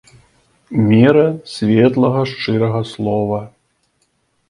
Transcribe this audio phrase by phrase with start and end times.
[0.91, 3.47] Мера светлага шчырага слова.